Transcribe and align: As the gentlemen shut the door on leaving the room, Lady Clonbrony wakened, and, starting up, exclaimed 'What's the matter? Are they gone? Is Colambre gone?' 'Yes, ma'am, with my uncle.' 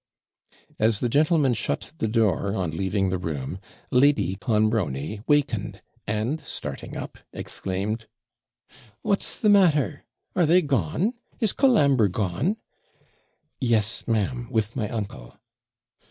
As 0.79 0.99
the 0.99 1.09
gentlemen 1.09 1.53
shut 1.53 1.91
the 1.99 2.07
door 2.07 2.55
on 2.55 2.71
leaving 2.71 3.09
the 3.09 3.19
room, 3.19 3.59
Lady 3.91 4.35
Clonbrony 4.35 5.21
wakened, 5.27 5.83
and, 6.07 6.41
starting 6.41 6.97
up, 6.97 7.19
exclaimed 7.33 8.07
'What's 9.03 9.39
the 9.39 9.49
matter? 9.49 10.05
Are 10.35 10.47
they 10.47 10.63
gone? 10.63 11.13
Is 11.39 11.53
Colambre 11.53 12.09
gone?' 12.09 12.57
'Yes, 13.59 14.07
ma'am, 14.07 14.47
with 14.49 14.75
my 14.75 14.89
uncle.' 14.89 15.39